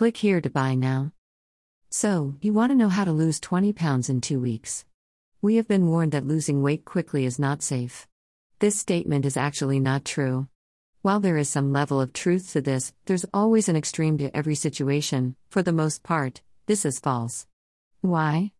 Click 0.00 0.16
here 0.16 0.40
to 0.40 0.48
buy 0.48 0.74
now. 0.74 1.12
So, 1.90 2.34
you 2.40 2.54
want 2.54 2.72
to 2.72 2.74
know 2.74 2.88
how 2.88 3.04
to 3.04 3.12
lose 3.12 3.38
20 3.38 3.74
pounds 3.74 4.08
in 4.08 4.22
two 4.22 4.40
weeks? 4.40 4.86
We 5.42 5.56
have 5.56 5.68
been 5.68 5.88
warned 5.88 6.12
that 6.12 6.26
losing 6.26 6.62
weight 6.62 6.86
quickly 6.86 7.26
is 7.26 7.38
not 7.38 7.60
safe. 7.60 8.08
This 8.60 8.78
statement 8.78 9.26
is 9.26 9.36
actually 9.36 9.78
not 9.78 10.06
true. 10.06 10.48
While 11.02 11.20
there 11.20 11.36
is 11.36 11.50
some 11.50 11.70
level 11.70 12.00
of 12.00 12.14
truth 12.14 12.50
to 12.52 12.62
this, 12.62 12.94
there's 13.04 13.26
always 13.34 13.68
an 13.68 13.76
extreme 13.76 14.16
to 14.16 14.34
every 14.34 14.54
situation. 14.54 15.36
For 15.50 15.62
the 15.62 15.70
most 15.70 16.02
part, 16.02 16.40
this 16.64 16.86
is 16.86 16.98
false. 16.98 17.46
Why? 18.00 18.52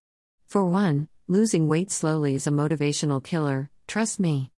For 0.46 0.66
one, 0.66 1.08
losing 1.26 1.68
weight 1.68 1.90
slowly 1.90 2.34
is 2.34 2.46
a 2.46 2.50
motivational 2.50 3.24
killer, 3.24 3.70
trust 3.88 4.20
me. 4.20 4.50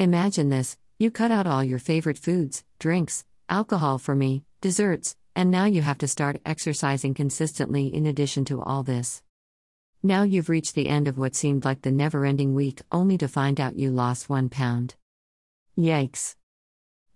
Imagine 0.00 0.48
this 0.48 0.78
you 0.98 1.12
cut 1.12 1.30
out 1.30 1.46
all 1.46 1.62
your 1.62 1.78
favorite 1.78 2.18
foods, 2.18 2.64
drinks, 2.80 3.24
alcohol 3.48 3.98
for 3.98 4.16
me, 4.16 4.42
desserts, 4.60 5.14
and 5.36 5.50
now 5.50 5.64
you 5.64 5.82
have 5.82 5.98
to 5.98 6.08
start 6.08 6.40
exercising 6.46 7.14
consistently 7.14 7.86
in 7.86 8.06
addition 8.06 8.44
to 8.44 8.62
all 8.62 8.82
this. 8.82 9.22
Now 10.02 10.22
you've 10.22 10.48
reached 10.48 10.74
the 10.74 10.88
end 10.88 11.08
of 11.08 11.18
what 11.18 11.34
seemed 11.34 11.64
like 11.64 11.82
the 11.82 11.90
never 11.90 12.24
ending 12.24 12.54
week 12.54 12.82
only 12.92 13.16
to 13.18 13.26
find 13.26 13.58
out 13.58 13.78
you 13.78 13.90
lost 13.90 14.28
one 14.28 14.48
pound. 14.48 14.94
Yikes. 15.78 16.36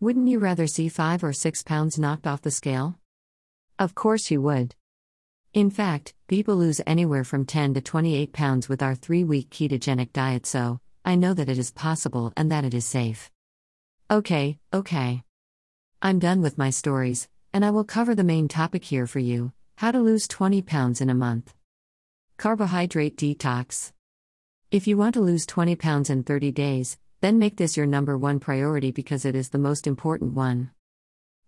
Wouldn't 0.00 0.28
you 0.28 0.38
rather 0.38 0.66
see 0.66 0.88
five 0.88 1.22
or 1.22 1.32
six 1.32 1.62
pounds 1.62 1.98
knocked 1.98 2.26
off 2.26 2.42
the 2.42 2.50
scale? 2.50 2.98
Of 3.78 3.94
course 3.94 4.30
you 4.30 4.40
would. 4.42 4.74
In 5.52 5.70
fact, 5.70 6.14
people 6.28 6.56
lose 6.56 6.80
anywhere 6.86 7.24
from 7.24 7.44
10 7.44 7.74
to 7.74 7.80
28 7.80 8.32
pounds 8.32 8.68
with 8.68 8.82
our 8.82 8.94
three 8.94 9.24
week 9.24 9.50
ketogenic 9.50 10.12
diet, 10.12 10.46
so 10.46 10.80
I 11.04 11.14
know 11.14 11.34
that 11.34 11.48
it 11.48 11.58
is 11.58 11.70
possible 11.70 12.32
and 12.36 12.50
that 12.50 12.64
it 12.64 12.74
is 12.74 12.84
safe. 12.84 13.30
Okay, 14.10 14.58
okay. 14.72 15.22
I'm 16.00 16.18
done 16.18 16.42
with 16.42 16.58
my 16.58 16.70
stories, 16.70 17.28
and 17.52 17.64
I 17.64 17.70
will 17.70 17.84
cover 17.84 18.14
the 18.14 18.24
main 18.24 18.48
topic 18.48 18.84
here 18.84 19.06
for 19.06 19.18
you 19.18 19.52
how 19.78 19.92
to 19.92 20.00
lose 20.00 20.26
20 20.26 20.60
pounds 20.62 21.00
in 21.00 21.08
a 21.08 21.14
month. 21.14 21.54
Carbohydrate 22.36 23.16
detox. 23.16 23.92
If 24.72 24.88
you 24.88 24.96
want 24.96 25.14
to 25.14 25.20
lose 25.20 25.46
20 25.46 25.76
pounds 25.76 26.10
in 26.10 26.24
30 26.24 26.50
days, 26.50 26.98
then 27.20 27.38
make 27.38 27.56
this 27.56 27.76
your 27.76 27.86
number 27.86 28.18
one 28.18 28.40
priority 28.40 28.90
because 28.90 29.24
it 29.24 29.36
is 29.36 29.50
the 29.50 29.58
most 29.58 29.86
important 29.86 30.34
one. 30.34 30.72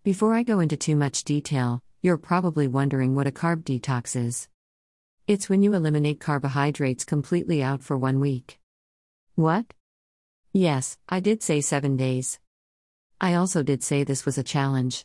Before 0.05 0.33
I 0.33 0.45
go 0.45 0.61
into 0.61 0.77
too 0.77 0.95
much 0.95 1.25
detail, 1.25 1.83
you're 2.03 2.17
probably 2.17 2.69
wondering 2.69 3.17
what 3.17 3.27
a 3.27 3.33
carb 3.33 3.65
detox 3.65 4.15
is. 4.15 4.49
It's 5.27 5.49
when 5.49 5.63
you 5.63 5.75
eliminate 5.75 6.21
carbohydrates 6.21 7.05
completely 7.05 7.65
out 7.65 7.83
for 7.83 7.99
one 7.99 8.21
week. 8.21 8.61
What? 9.35 9.67
Yes, 10.53 10.99
I 11.09 11.19
did 11.19 11.43
say 11.43 11.61
seven 11.61 11.97
days. 11.97 12.39
I 13.21 13.35
also 13.35 13.65
did 13.65 13.83
say 13.83 14.05
this 14.05 14.25
was 14.25 14.39
a 14.39 14.45
challenge. 14.45 15.05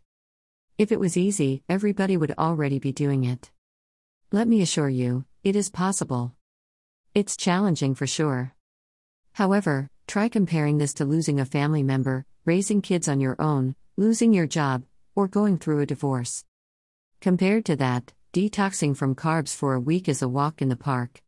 If 0.78 0.92
it 0.92 1.00
was 1.00 1.16
easy, 1.16 1.64
everybody 1.70 2.18
would 2.18 2.34
already 2.38 2.80
be 2.80 2.92
doing 2.92 3.24
it. 3.24 3.50
Let 4.34 4.46
me 4.46 4.62
assure 4.62 4.90
you, 4.90 5.24
it 5.42 5.56
is 5.56 5.70
possible. 5.70 6.34
It's 7.14 7.38
challenging 7.38 7.96
for 7.96 8.06
sure. 8.06 8.54
However, 9.34 9.90
try 10.06 10.28
comparing 10.28 10.78
this 10.78 10.94
to 10.96 11.06
losing 11.06 11.40
a 11.40 11.46
family 11.46 11.82
member, 11.82 12.26
raising 12.44 12.82
kids 12.82 13.08
on 13.08 13.22
your 13.22 13.42
own, 13.42 13.76
losing 13.96 14.34
your 14.34 14.48
job, 14.48 14.84
or 15.16 15.30
going 15.30 15.58
through 15.58 15.80
a 15.80 15.86
divorce. 15.86 16.44
Compared 17.22 17.64
to 17.66 17.78
that, 17.78 18.12
detoxing 18.34 18.98
from 18.98 19.16
carbs 19.16 19.56
for 19.56 19.76
a 19.76 19.80
week 19.80 20.10
is 20.10 20.22
a 20.22 20.28
walk 20.28 20.62
in 20.62 20.68
the 20.68 20.76
park. 20.76 21.24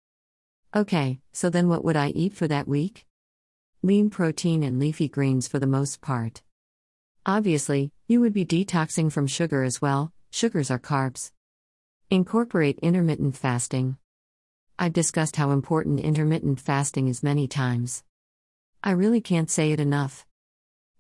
Okay, 0.76 1.22
so 1.32 1.50
then 1.50 1.70
what 1.70 1.86
would 1.86 1.96
I 1.96 2.10
eat 2.10 2.34
for 2.34 2.50
that 2.50 2.68
week? 2.68 3.06
Lean 3.82 4.10
protein 4.10 4.62
and 4.62 4.78
leafy 4.78 5.08
greens 5.08 5.48
for 5.48 5.58
the 5.58 5.66
most 5.68 6.02
part. 6.02 6.42
Obviously, 7.30 7.92
you 8.08 8.22
would 8.22 8.32
be 8.32 8.46
detoxing 8.46 9.12
from 9.12 9.28
sugar 9.28 9.62
as 9.64 9.82
well, 9.82 10.14
sugars 10.32 10.72
are 10.72 10.80
carbs. 10.80 11.34
Incorporate 12.10 12.80
intermittent 12.80 13.36
fasting. 13.36 13.98
I've 14.80 14.94
discussed 14.94 15.36
how 15.36 15.52
important 15.52 16.00
intermittent 16.00 16.62
fasting 16.62 17.10
is 17.10 17.22
many 17.22 17.46
times. 17.46 18.06
I 18.82 18.92
really 18.92 19.20
can't 19.20 19.52
say 19.52 19.74
it 19.74 19.82
enough. 19.82 20.26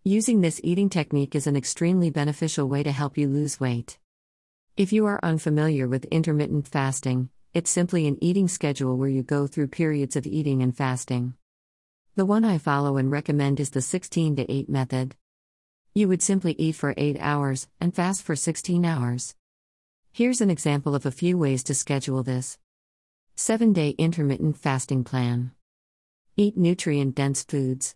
Using 0.03 0.41
this 0.41 0.59
eating 0.66 0.89
technique 0.89 1.33
is 1.33 1.47
an 1.47 1.55
extremely 1.55 2.09
beneficial 2.09 2.67
way 2.67 2.83
to 2.83 2.91
help 2.91 3.17
you 3.17 3.29
lose 3.29 3.61
weight. 3.61 3.97
If 4.75 4.91
you 4.91 5.05
are 5.05 5.21
unfamiliar 5.23 5.87
with 5.87 6.03
intermittent 6.11 6.67
fasting, 6.67 7.29
it's 7.53 7.69
simply 7.69 8.05
an 8.05 8.21
eating 8.21 8.49
schedule 8.49 8.97
where 8.97 9.07
you 9.07 9.23
go 9.23 9.47
through 9.47 9.67
periods 9.67 10.17
of 10.17 10.27
eating 10.27 10.61
and 10.61 10.75
fasting. 10.75 11.35
The 12.17 12.25
one 12.25 12.43
I 12.43 12.57
follow 12.57 12.97
and 12.97 13.09
recommend 13.09 13.61
is 13.61 13.69
the 13.69 13.81
16 13.81 14.35
to 14.35 14.51
8 14.51 14.67
method. 14.67 15.16
You 15.97 16.08
would 16.09 16.22
simply 16.22 16.53
eat 16.59 16.75
for 16.75 16.94
8 16.96 17.18
hours 17.19 17.68
and 17.81 17.91
fast 17.91 18.22
for 18.22 18.35
16 18.35 18.85
hours. 18.85 19.34
Here's 20.12 20.41
an 20.41 20.52
example 20.52 20.94
of 20.94 21.08
a 21.08 21.12
few 21.12 21.40
ways 21.40 21.63
to 21.63 21.74
schedule 21.74 22.22
this 22.22 22.59
7 23.35 23.74
day 23.74 23.96
intermittent 23.97 24.58
fasting 24.58 25.03
plan. 25.03 25.53
Eat 26.35 26.56
nutrient 26.56 27.16
dense 27.16 27.41
foods. 27.41 27.96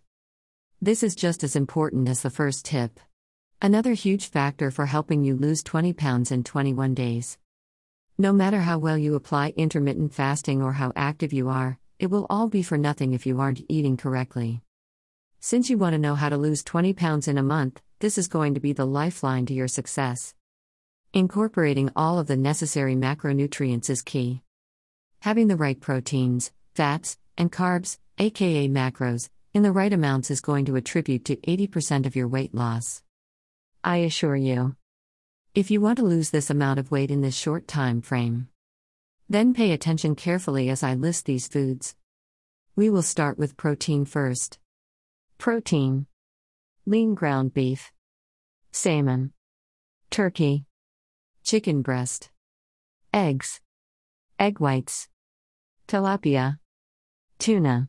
This 0.82 1.04
is 1.04 1.14
just 1.14 1.44
as 1.44 1.56
important 1.56 2.10
as 2.10 2.24
the 2.24 2.32
first 2.32 2.66
tip. 2.66 3.00
Another 3.62 3.94
huge 3.94 4.26
factor 4.26 4.72
for 4.72 4.88
helping 4.88 5.24
you 5.24 5.36
lose 5.36 5.62
20 5.62 5.94
pounds 5.94 6.32
in 6.32 6.44
21 6.44 6.96
days. 6.96 7.38
No 8.18 8.34
matter 8.34 8.62
how 8.62 8.80
well 8.80 8.98
you 8.98 9.14
apply 9.14 9.54
intermittent 9.56 10.12
fasting 10.12 10.64
or 10.64 10.74
how 10.74 10.92
active 10.96 11.32
you 11.32 11.50
are, 11.50 11.78
it 12.00 12.10
will 12.10 12.26
all 12.32 12.48
be 12.48 12.64
for 12.64 12.80
nothing 12.80 13.14
if 13.14 13.28
you 13.28 13.40
aren't 13.40 13.62
eating 13.70 13.96
correctly. 13.96 14.64
Since 15.40 15.70
you 15.70 15.78
want 15.78 15.94
to 15.94 16.00
know 16.00 16.16
how 16.16 16.30
to 16.30 16.38
lose 16.38 16.64
20 16.64 16.94
pounds 16.94 17.28
in 17.28 17.38
a 17.38 17.44
month, 17.44 17.80
this 18.02 18.18
is 18.18 18.28
going 18.28 18.56
to 18.56 18.60
be 18.60 18.74
the 18.74 18.86
lifeline 18.86 19.46
to 19.46 19.54
your 19.54 19.68
success. 19.68 20.34
Incorporating 21.14 21.92
all 21.96 22.18
of 22.18 22.26
the 22.26 22.36
necessary 22.36 22.96
macronutrients 22.96 23.92
is 23.92 24.02
key. 24.02 24.42
Having 25.20 25.50
the 25.50 25.56
right 25.56 25.80
proteins, 25.80 26.52
fats, 26.74 27.18
and 27.38 27.52
carbs, 27.52 28.00
aka 28.18 28.68
macros, 28.68 29.30
in 29.54 29.62
the 29.62 29.72
right 29.72 29.94
amounts 29.94 30.32
is 30.32 30.42
going 30.42 30.66
to 30.66 30.76
attribute 30.76 31.26
to 31.26 31.36
80% 31.36 32.08
of 32.08 32.16
your 32.16 32.28
weight 32.28 32.56
loss. 32.56 33.04
I 33.84 33.98
assure 33.98 34.36
you. 34.36 34.76
If 35.54 35.70
you 35.70 35.80
want 35.80 35.98
to 36.00 36.06
lose 36.06 36.32
this 36.32 36.50
amount 36.50 36.80
of 36.80 36.90
weight 36.90 37.12
in 37.12 37.22
this 37.22 37.36
short 37.36 37.68
time 37.68 38.02
frame, 38.02 38.48
then 39.30 39.54
pay 39.54 39.74
attention 39.74 40.16
carefully 40.16 40.70
as 40.70 40.82
I 40.82 40.96
list 40.96 41.26
these 41.26 41.48
foods. 41.48 41.96
We 42.76 42.90
will 42.90 43.04
start 43.04 43.38
with 43.38 43.58
protein 43.58 44.06
first. 44.06 44.58
Protein 45.38 46.08
lean 46.88 47.14
ground 47.14 47.54
beef, 47.54 47.92
salmon, 48.72 49.32
turkey, 50.10 50.66
chicken 51.44 51.84
breast, 51.84 52.32
eggs, 53.14 53.62
egg 54.40 54.60
whites, 54.60 55.08
tilapia, 55.88 56.58
tuna, 57.38 57.88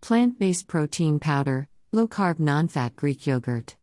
plant 0.00 0.38
based 0.38 0.66
protein 0.66 1.18
powder, 1.18 1.68
low 1.92 2.08
carb 2.08 2.38
non 2.38 2.68
fat 2.68 2.96
Greek 2.96 3.26
yogurt, 3.26 3.76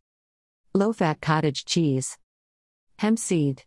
low 0.74 0.92
fat 0.92 1.22
cottage 1.22 1.64
cheese, 1.64 2.18
hemp 2.98 3.20
seed. 3.20 3.64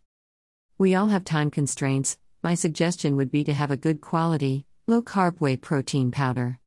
We 0.77 0.95
all 0.95 1.07
have 1.07 1.23
time 1.23 1.49
constraints. 1.49 2.17
My 2.43 2.55
suggestion 2.55 3.15
would 3.15 3.31
be 3.31 3.45
to 3.45 3.53
have 3.53 3.71
a 3.71 3.77
good 3.77 4.01
quality, 4.01 4.65
low 4.85 5.01
carb 5.01 5.39
whey 5.39 5.55
protein 5.55 6.11
powder. 6.11 6.59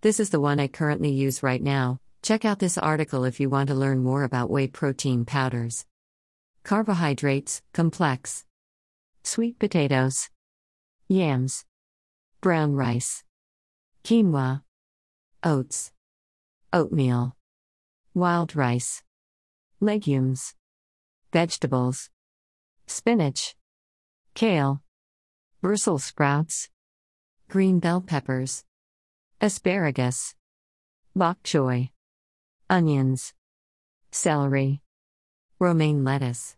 This 0.00 0.18
is 0.18 0.30
the 0.30 0.40
one 0.40 0.58
I 0.58 0.66
currently 0.66 1.10
use 1.10 1.42
right 1.42 1.62
now, 1.62 2.00
Check 2.22 2.44
out 2.44 2.58
this 2.58 2.76
article 2.76 3.24
if 3.24 3.40
you 3.40 3.48
want 3.48 3.68
to 3.68 3.74
learn 3.74 4.02
more 4.02 4.24
about 4.24 4.50
whey 4.50 4.66
protein 4.66 5.24
powders. 5.24 5.86
Carbohydrates, 6.64 7.62
complex. 7.72 8.44
Sweet 9.22 9.58
potatoes. 9.58 10.28
Yams. 11.08 11.64
Brown 12.42 12.74
rice. 12.74 13.24
Quinoa. 14.04 14.62
Oats. 15.42 15.92
Oatmeal. 16.74 17.36
Wild 18.12 18.54
rice. 18.54 19.02
Legumes. 19.80 20.54
Vegetables. 21.32 22.10
Spinach. 22.86 23.56
Kale. 24.34 24.82
Brussels 25.62 26.04
sprouts. 26.04 26.68
Green 27.48 27.78
bell 27.78 28.02
peppers. 28.02 28.64
Asparagus. 29.40 30.34
Bok 31.16 31.42
choy 31.42 31.90
onions, 32.70 33.34
celery, 34.12 34.80
romaine 35.58 36.04
lettuce, 36.04 36.54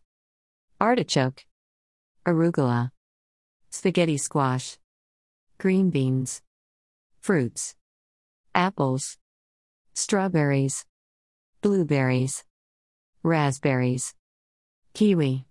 artichoke, 0.79 1.47
arugula, 2.26 2.91
spaghetti 3.70 4.19
squash, 4.19 4.76
green 5.56 5.88
beans, 5.88 6.43
fruits, 7.19 7.76
apples, 8.55 9.17
strawberries, 9.94 10.85
blueberries, 11.62 12.44
raspberries, 13.23 14.12
kiwi, 14.93 15.47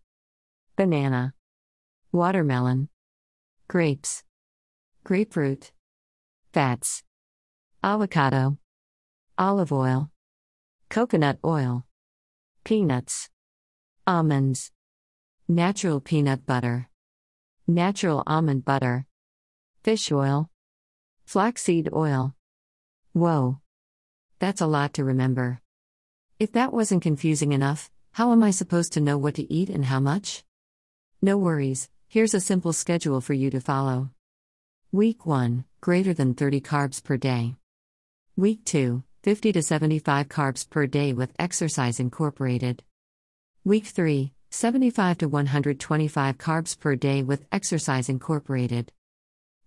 banana, 0.75 1.33
watermelon, 2.11 2.87
grapes, 3.67 4.23
grapefruit, 5.03 5.71
fats, 6.53 7.01
avocado, 7.83 8.59
olive 9.39 9.73
oil 9.73 10.11
coconut 10.91 11.39
oil, 11.45 11.85
peanuts, 12.65 13.29
almonds, 14.05 14.73
natural 15.47 16.01
peanut 16.01 16.45
butter, 16.45 16.89
natural 17.65 18.23
almond 18.27 18.65
butter, 18.65 19.05
fish 19.83 20.11
oil, 20.11 20.49
flaxseed 21.23 21.87
oil. 21.93 22.35
Whoa. 23.13 23.61
That's 24.39 24.59
a 24.59 24.67
lot 24.67 24.93
to 24.95 25.05
remember. 25.05 25.61
If 26.39 26.51
that 26.51 26.73
wasn't 26.73 27.03
confusing 27.03 27.53
enough, 27.53 27.89
how 28.11 28.33
am 28.33 28.43
I 28.43 28.51
supposed 28.51 28.91
to 28.93 28.99
know 28.99 29.17
what 29.17 29.35
to 29.35 29.49
eat 29.49 29.69
and 29.69 29.85
how 29.85 30.01
much? 30.01 30.43
No 31.21 31.37
worries, 31.37 31.87
here's 32.09 32.33
a 32.33 32.41
simple 32.41 32.73
schedule 32.73 33.21
for 33.21 33.33
you 33.33 33.49
to 33.51 33.61
follow. 33.61 34.09
Week 34.91 35.25
1 35.25 35.63
Greater 35.79 36.13
than 36.13 36.33
30 36.33 36.59
carbs 36.59 37.01
per 37.01 37.15
day. 37.15 37.55
Week 38.35 38.65
2 38.65 39.03
50 39.23 39.51
to 39.51 39.61
75 39.61 40.29
carbs 40.29 40.67
per 40.67 40.87
day 40.87 41.13
with 41.13 41.31
exercise 41.37 41.99
incorporated. 41.99 42.81
Week 43.63 43.85
3 43.85 44.33
75 44.49 45.19
to 45.19 45.27
125 45.27 46.37
carbs 46.39 46.79
per 46.79 46.95
day 46.95 47.21
with 47.21 47.45
exercise 47.51 48.09
incorporated. 48.09 48.91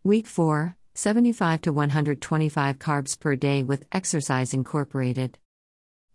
Week 0.02 0.26
4 0.26 0.76
75 0.94 1.60
to 1.62 1.72
125 1.72 2.78
carbs 2.80 3.18
per 3.18 3.36
day 3.36 3.62
with 3.62 3.86
exercise 3.92 4.54
incorporated. 4.54 5.38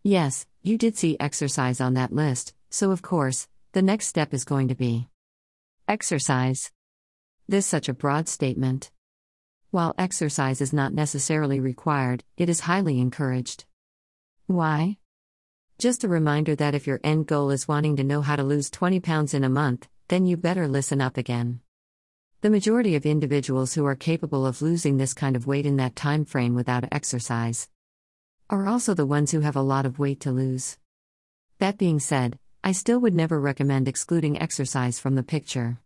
Yes, 0.03 0.45
you 0.61 0.77
did 0.77 0.97
see 0.97 1.15
exercise 1.17 1.79
on 1.79 1.93
that 1.93 2.11
list, 2.11 2.53
so 2.69 2.91
of 2.91 3.01
course, 3.01 3.47
the 3.71 3.81
next 3.81 4.07
step 4.07 4.33
is 4.33 4.43
going 4.43 4.67
to 4.67 4.75
be 4.75 5.07
exercise. 5.87 6.71
This 7.47 7.65
such 7.65 7.87
a 7.87 7.93
broad 7.93 8.27
statement. 8.27 8.91
While 9.71 9.93
exercise 9.99 10.61
is 10.61 10.73
not 10.73 10.95
necessarily 10.95 11.59
required, 11.59 12.23
it 12.37 12.49
is 12.49 12.61
highly 12.61 12.99
encouraged. 12.99 13.65
Why? 14.47 14.97
Just 15.77 16.03
a 16.03 16.07
reminder 16.07 16.55
that 16.55 16.73
if 16.73 16.87
your 16.87 16.99
end 17.03 17.27
goal 17.27 17.51
is 17.51 17.67
wanting 17.67 17.95
to 17.97 18.03
know 18.03 18.23
how 18.23 18.35
to 18.35 18.43
lose 18.43 18.71
20 18.71 18.99
pounds 18.99 19.35
in 19.35 19.43
a 19.43 19.49
month, 19.49 19.87
then 20.07 20.25
you 20.25 20.37
better 20.37 20.67
listen 20.67 21.01
up 21.01 21.17
again. 21.17 21.59
The 22.41 22.49
majority 22.49 22.95
of 22.95 23.05
individuals 23.05 23.75
who 23.75 23.85
are 23.85 23.95
capable 23.95 24.43
of 24.43 24.63
losing 24.63 24.97
this 24.97 25.13
kind 25.13 25.35
of 25.35 25.45
weight 25.45 25.67
in 25.67 25.77
that 25.77 25.95
time 25.95 26.25
frame 26.25 26.55
without 26.55 26.85
exercise 26.91 27.69
are 28.49 28.67
also 28.67 28.95
the 28.95 29.05
ones 29.05 29.29
who 29.29 29.41
have 29.41 29.55
a 29.55 29.61
lot 29.61 29.85
of 29.85 29.99
weight 29.99 30.19
to 30.21 30.31
lose. 30.31 30.79
That 31.59 31.77
being 31.77 31.99
said, 31.99 32.39
I 32.63 32.71
still 32.71 32.99
would 33.01 33.13
never 33.13 33.39
recommend 33.39 33.87
excluding 33.87 34.41
exercise 34.41 34.97
from 34.97 35.13
the 35.13 35.21
picture. 35.21 35.77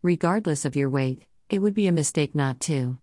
Regardless 0.00 0.64
of 0.64 0.76
your 0.76 0.88
weight, 0.88 1.26
it 1.50 1.58
would 1.58 1.74
be 1.74 1.86
a 1.86 1.92
mistake 1.92 2.34
not 2.34 2.58
to. 2.60 2.96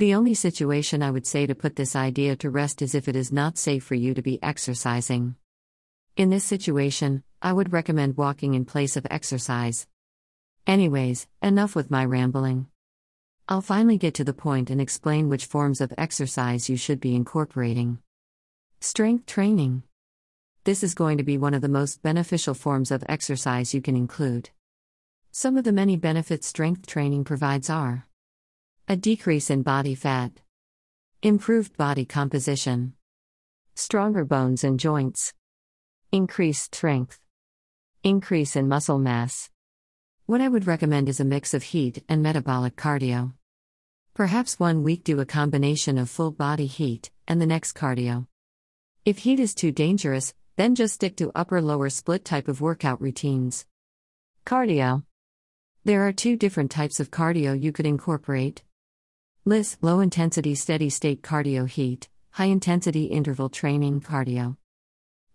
The 0.00 0.14
only 0.14 0.32
situation 0.32 1.02
I 1.02 1.10
would 1.10 1.26
say 1.26 1.46
to 1.46 1.54
put 1.54 1.76
this 1.76 1.94
idea 1.94 2.34
to 2.36 2.48
rest 2.48 2.80
is 2.80 2.94
if 2.94 3.06
it 3.06 3.14
is 3.14 3.30
not 3.30 3.58
safe 3.58 3.84
for 3.84 3.94
you 3.94 4.14
to 4.14 4.22
be 4.22 4.42
exercising. 4.42 5.36
In 6.16 6.30
this 6.30 6.42
situation, 6.42 7.22
I 7.42 7.52
would 7.52 7.74
recommend 7.74 8.16
walking 8.16 8.54
in 8.54 8.64
place 8.64 8.96
of 8.96 9.06
exercise. 9.10 9.86
Anyways, 10.66 11.26
enough 11.42 11.76
with 11.76 11.90
my 11.90 12.02
rambling. 12.02 12.68
I'll 13.46 13.60
finally 13.60 13.98
get 13.98 14.14
to 14.14 14.24
the 14.24 14.32
point 14.32 14.70
and 14.70 14.80
explain 14.80 15.28
which 15.28 15.44
forms 15.44 15.82
of 15.82 15.92
exercise 15.98 16.70
you 16.70 16.78
should 16.78 16.98
be 16.98 17.14
incorporating. 17.14 17.98
Strength 18.80 19.26
training. 19.26 19.82
This 20.64 20.82
is 20.82 20.94
going 20.94 21.18
to 21.18 21.24
be 21.24 21.36
one 21.36 21.52
of 21.52 21.60
the 21.60 21.68
most 21.68 22.00
beneficial 22.00 22.54
forms 22.54 22.90
of 22.90 23.04
exercise 23.06 23.74
you 23.74 23.82
can 23.82 23.96
include. 23.96 24.48
Some 25.30 25.58
of 25.58 25.64
the 25.64 25.72
many 25.72 25.98
benefits 25.98 26.46
strength 26.46 26.86
training 26.86 27.24
provides 27.24 27.68
are 27.68 28.06
a 28.88 28.96
decrease 28.96 29.50
in 29.50 29.62
body 29.62 29.94
fat. 29.94 30.32
Improved 31.22 31.76
body 31.76 32.04
composition. 32.04 32.94
Stronger 33.74 34.24
bones 34.24 34.64
and 34.64 34.80
joints. 34.80 35.32
Increased 36.12 36.74
strength. 36.74 37.20
Increase 38.02 38.56
in 38.56 38.68
muscle 38.68 38.98
mass. 38.98 39.50
What 40.26 40.40
I 40.40 40.48
would 40.48 40.66
recommend 40.66 41.08
is 41.08 41.20
a 41.20 41.24
mix 41.24 41.54
of 41.54 41.62
HIIT 41.62 42.02
and 42.08 42.22
metabolic 42.22 42.76
cardio. 42.76 43.34
Perhaps 44.14 44.58
one 44.58 44.82
week 44.82 45.04
do 45.04 45.20
a 45.20 45.26
combination 45.26 45.98
of 45.98 46.10
full 46.10 46.30
body 46.30 46.68
HIIT 46.68 47.10
and 47.28 47.40
the 47.40 47.46
next 47.46 47.76
cardio. 47.76 48.26
If 49.04 49.20
HIIT 49.20 49.38
is 49.38 49.54
too 49.54 49.72
dangerous, 49.72 50.34
then 50.56 50.74
just 50.74 50.94
stick 50.94 51.16
to 51.16 51.32
upper 51.34 51.62
lower 51.62 51.90
split 51.90 52.24
type 52.24 52.48
of 52.48 52.60
workout 52.60 53.00
routines. 53.00 53.66
Cardio. 54.44 55.04
There 55.84 56.06
are 56.06 56.12
two 56.12 56.36
different 56.36 56.70
types 56.70 57.00
of 57.00 57.10
cardio 57.10 57.60
you 57.60 57.72
could 57.72 57.86
incorporate. 57.86 58.62
LISS 59.46 59.78
low 59.80 60.00
intensity 60.00 60.54
steady 60.54 60.90
state 60.90 61.22
cardio 61.22 61.64
HIIT, 61.66 62.08
high 62.32 62.44
intensity 62.44 63.04
interval 63.04 63.48
training 63.48 64.02
cardio. 64.02 64.58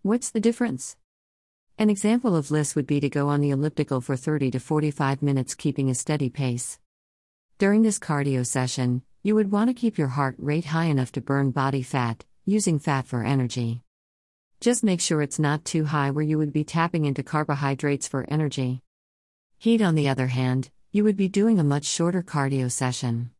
What's 0.02 0.30
the 0.30 0.38
difference? 0.38 0.96
An 1.76 1.90
example 1.90 2.36
of 2.36 2.52
LISS 2.52 2.76
would 2.76 2.86
be 2.86 3.00
to 3.00 3.08
go 3.08 3.26
on 3.28 3.40
the 3.40 3.50
elliptical 3.50 4.00
for 4.00 4.14
30 4.14 4.52
to 4.52 4.60
45 4.60 5.22
minutes 5.22 5.56
keeping 5.56 5.90
a 5.90 5.94
steady 5.96 6.30
pace. 6.30 6.78
During 7.58 7.82
this 7.82 7.98
cardio 7.98 8.46
session, 8.46 9.02
you 9.24 9.34
would 9.34 9.50
want 9.50 9.70
to 9.70 9.74
keep 9.74 9.98
your 9.98 10.14
heart 10.14 10.36
rate 10.38 10.66
high 10.66 10.84
enough 10.84 11.10
to 11.12 11.20
burn 11.20 11.50
body 11.50 11.82
fat, 11.82 12.24
using 12.44 12.78
fat 12.78 13.08
for 13.08 13.24
energy. 13.24 13.82
Just 14.60 14.84
make 14.84 15.00
sure 15.00 15.20
it's 15.20 15.40
not 15.40 15.64
too 15.64 15.84
high 15.84 16.12
where 16.12 16.24
you 16.24 16.38
would 16.38 16.52
be 16.52 16.62
tapping 16.62 17.06
into 17.06 17.24
carbohydrates 17.24 18.06
for 18.06 18.24
energy. 18.28 18.82
HIIT, 19.60 19.84
on 19.84 19.96
the 19.96 20.08
other 20.08 20.28
hand, 20.28 20.70
you 20.92 21.02
would 21.02 21.16
be 21.16 21.26
doing 21.26 21.58
a 21.58 21.64
much 21.64 21.86
shorter 21.86 22.22
cardio 22.22 22.70
session. 22.70 23.30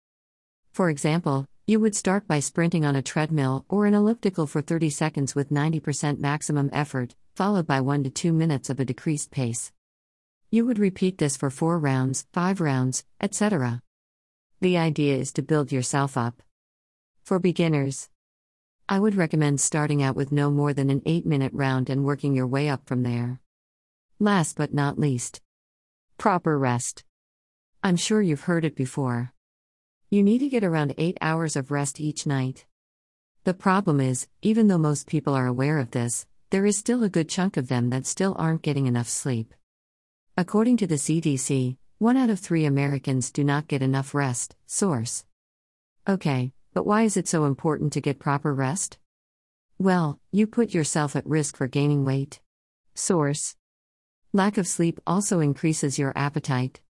For 0.76 0.90
example, 0.90 1.46
you 1.67 1.81
would 1.81 1.96
start 1.96 2.28
by 2.28 2.40
sprinting 2.40 2.84
on 2.84 2.96
a 2.96 3.00
treadmill 3.00 3.64
or 3.67 3.87
an 3.87 3.94
elliptical 3.94 4.46
for 4.46 4.61
30 4.61 4.90
seconds 4.90 5.34
with 5.34 5.49
90% 5.49 6.19
maximum 6.19 6.69
effort, 6.70 7.14
followed 7.34 7.67
by 7.67 7.81
1 7.81 8.05
to 8.05 8.11
2 8.11 8.31
minutes 8.31 8.69
of 8.69 8.78
a 8.78 8.84
decreased 8.84 9.31
pace. 9.31 9.73
You 10.50 10.67
would 10.67 10.78
repeat 10.78 11.17
this 11.17 11.34
for 11.34 11.49
4 11.49 11.78
rounds, 11.78 12.26
5 12.34 12.61
rounds, 12.61 13.06
etc. 13.23 13.81
The 14.61 14.76
idea 14.76 15.17
is 15.17 15.32
to 15.32 15.43
build 15.43 15.73
yourself 15.73 16.14
up. 16.14 16.43
For 17.25 17.38
beginners, 17.38 18.11
I 18.87 18.99
would 18.99 19.14
recommend 19.14 19.62
starting 19.62 20.02
out 20.02 20.14
with 20.14 20.31
no 20.31 20.50
more 20.50 20.75
than 20.75 20.90
an 20.90 21.00
8 21.06 21.25
minute 21.25 21.55
round 21.55 21.88
and 21.88 22.05
working 22.05 22.34
your 22.34 22.46
way 22.46 22.69
up 22.69 22.87
from 22.87 23.02
there. 23.02 23.40
Last 24.19 24.58
but 24.58 24.75
not 24.75 24.99
least, 24.99 25.40
proper 26.19 26.58
rest. 26.58 27.02
I'm 27.82 27.96
sure 27.96 28.20
you've 28.20 28.43
heard 28.43 28.67
it 28.67 28.76
before. 28.76 29.32
You 30.08 30.22
need 30.22 30.38
to 30.38 30.48
get 30.48 30.62
around 30.62 30.94
8 30.98 31.18
hours 31.20 31.56
of 31.56 31.72
rest 31.72 32.00
each 32.00 32.26
night. 32.26 32.64
The 33.42 33.54
problem 33.54 34.00
is, 34.00 34.28
even 34.40 34.68
though 34.68 34.78
most 34.78 35.08
people 35.08 35.34
are 35.34 35.46
aware 35.46 35.78
of 35.78 35.90
this, 35.90 36.26
there 36.50 36.64
is 36.64 36.78
still 36.78 37.02
a 37.02 37.08
good 37.08 37.28
chunk 37.28 37.56
of 37.56 37.66
them 37.66 37.90
that 37.90 38.06
still 38.06 38.36
aren't 38.38 38.62
getting 38.62 38.86
enough 38.86 39.08
sleep. 39.08 39.52
According 40.36 40.76
to 40.76 40.86
the 40.86 40.94
CDC, 40.94 41.76
one 41.98 42.16
out 42.16 42.30
of 42.30 42.38
three 42.38 42.64
Americans 42.64 43.32
do 43.32 43.42
not 43.42 43.66
get 43.66 43.82
enough 43.82 44.14
rest. 44.14 44.54
Source. 44.66 45.25
Okay, 46.08 46.52
but 46.72 46.86
why 46.86 47.02
is 47.02 47.16
it 47.16 47.26
so 47.26 47.44
important 47.44 47.92
to 47.94 48.00
get 48.00 48.20
proper 48.20 48.54
rest? 48.54 48.98
Well, 49.76 50.20
you 50.30 50.46
put 50.46 50.72
yourself 50.72 51.16
at 51.16 51.26
risk 51.26 51.56
for 51.56 51.66
gaining 51.66 52.04
weight. 52.04 52.38
Source. 52.94 53.56
Lack 54.32 54.56
of 54.56 54.68
sleep 54.68 55.00
also 55.04 55.40
increases 55.40 55.98
your 55.98 56.12
appetite. 56.14 56.80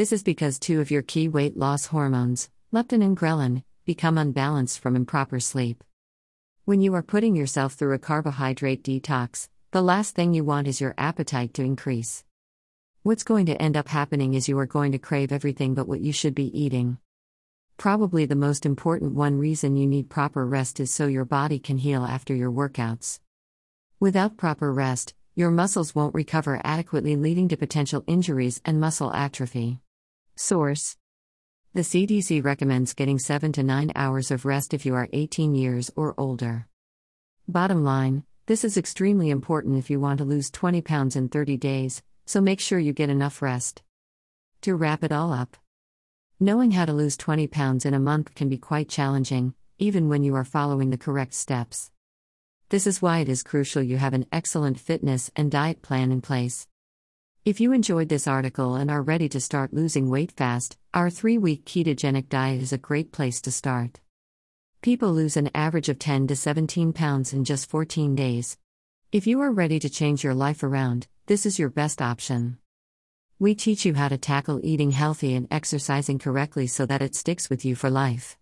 This 0.00 0.12
is 0.12 0.22
because 0.22 0.58
two 0.58 0.80
of 0.80 0.90
your 0.90 1.02
key 1.02 1.28
weight 1.28 1.58
loss 1.58 1.84
hormones, 1.84 2.48
leptin 2.72 3.04
and 3.04 3.14
ghrelin, 3.14 3.64
become 3.84 4.16
unbalanced 4.16 4.78
from 4.78 4.96
improper 4.96 5.40
sleep. 5.40 5.84
When 6.64 6.80
you 6.80 6.94
are 6.94 7.02
putting 7.02 7.36
yourself 7.36 7.74
through 7.74 7.92
a 7.92 7.98
carbohydrate 7.98 8.82
detox, 8.82 9.48
the 9.72 9.82
last 9.82 10.14
thing 10.14 10.32
you 10.32 10.42
want 10.42 10.68
is 10.68 10.80
your 10.80 10.94
appetite 10.96 11.52
to 11.52 11.64
increase. 11.64 12.24
What's 13.02 13.24
going 13.24 13.44
to 13.44 13.60
end 13.60 13.76
up 13.76 13.88
happening 13.88 14.32
is 14.32 14.48
you 14.48 14.58
are 14.58 14.64
going 14.64 14.92
to 14.92 14.98
crave 14.98 15.32
everything 15.32 15.74
but 15.74 15.86
what 15.86 16.00
you 16.00 16.14
should 16.14 16.34
be 16.34 16.58
eating. 16.58 16.96
Probably 17.76 18.24
the 18.24 18.34
most 18.34 18.64
important 18.64 19.12
one 19.12 19.38
reason 19.38 19.76
you 19.76 19.86
need 19.86 20.08
proper 20.08 20.46
rest 20.46 20.80
is 20.80 20.90
so 20.90 21.08
your 21.08 21.26
body 21.26 21.58
can 21.58 21.76
heal 21.76 22.06
after 22.06 22.34
your 22.34 22.50
workouts. 22.50 23.20
Without 24.00 24.38
proper 24.38 24.72
rest, 24.72 25.12
your 25.34 25.50
muscles 25.50 25.94
won't 25.94 26.14
recover 26.14 26.58
adequately, 26.64 27.16
leading 27.16 27.48
to 27.48 27.58
potential 27.58 28.02
injuries 28.06 28.62
and 28.64 28.80
muscle 28.80 29.12
atrophy. 29.12 29.78
Source 30.42 30.96
The 31.74 31.82
CDC 31.82 32.42
recommends 32.42 32.94
getting 32.94 33.18
7 33.18 33.52
to 33.52 33.62
9 33.62 33.92
hours 33.94 34.30
of 34.30 34.46
rest 34.46 34.72
if 34.72 34.86
you 34.86 34.94
are 34.94 35.06
18 35.12 35.54
years 35.54 35.90
or 35.96 36.14
older. 36.16 36.66
Bottom 37.46 37.84
line, 37.84 38.24
this 38.46 38.64
is 38.64 38.78
extremely 38.78 39.28
important 39.28 39.76
if 39.76 39.90
you 39.90 40.00
want 40.00 40.16
to 40.16 40.24
lose 40.24 40.50
20 40.50 40.80
pounds 40.80 41.14
in 41.14 41.28
30 41.28 41.58
days, 41.58 42.02
so 42.24 42.40
make 42.40 42.58
sure 42.58 42.78
you 42.78 42.94
get 42.94 43.10
enough 43.10 43.42
rest. 43.42 43.82
To 44.62 44.74
wrap 44.74 45.04
it 45.04 45.12
all 45.12 45.30
up, 45.30 45.58
knowing 46.40 46.70
how 46.70 46.86
to 46.86 46.94
lose 46.94 47.18
20 47.18 47.46
pounds 47.46 47.84
in 47.84 47.92
a 47.92 48.00
month 48.00 48.34
can 48.34 48.48
be 48.48 48.56
quite 48.56 48.88
challenging, 48.88 49.52
even 49.78 50.08
when 50.08 50.22
you 50.24 50.34
are 50.36 50.44
following 50.44 50.88
the 50.88 50.96
correct 50.96 51.34
steps. 51.34 51.90
This 52.70 52.86
is 52.86 53.02
why 53.02 53.18
it 53.18 53.28
is 53.28 53.42
crucial 53.42 53.82
you 53.82 53.98
have 53.98 54.14
an 54.14 54.24
excellent 54.32 54.80
fitness 54.80 55.30
and 55.36 55.50
diet 55.50 55.82
plan 55.82 56.10
in 56.10 56.22
place. 56.22 56.66
If 57.42 57.58
you 57.58 57.72
enjoyed 57.72 58.10
this 58.10 58.26
article 58.26 58.74
and 58.74 58.90
are 58.90 59.00
ready 59.00 59.26
to 59.30 59.40
start 59.40 59.72
losing 59.72 60.10
weight 60.10 60.30
fast, 60.30 60.76
our 60.92 61.08
three 61.08 61.38
week 61.38 61.64
ketogenic 61.64 62.28
diet 62.28 62.60
is 62.60 62.74
a 62.74 62.76
great 62.76 63.12
place 63.12 63.40
to 63.40 63.50
start. 63.50 63.98
People 64.82 65.10
lose 65.10 65.38
an 65.38 65.48
average 65.54 65.88
of 65.88 65.98
10 65.98 66.26
to 66.26 66.36
17 66.36 66.92
pounds 66.92 67.32
in 67.32 67.44
just 67.46 67.70
14 67.70 68.14
days. 68.14 68.58
If 69.10 69.26
you 69.26 69.40
are 69.40 69.50
ready 69.50 69.78
to 69.78 69.88
change 69.88 70.22
your 70.22 70.34
life 70.34 70.62
around, 70.62 71.06
this 71.28 71.46
is 71.46 71.58
your 71.58 71.70
best 71.70 72.02
option. 72.02 72.58
We 73.38 73.54
teach 73.54 73.86
you 73.86 73.94
how 73.94 74.08
to 74.08 74.18
tackle 74.18 74.60
eating 74.62 74.90
healthy 74.90 75.34
and 75.34 75.48
exercising 75.50 76.18
correctly 76.18 76.66
so 76.66 76.84
that 76.84 77.00
it 77.00 77.14
sticks 77.14 77.48
with 77.48 77.64
you 77.64 77.74
for 77.74 77.88
life. 77.88 78.36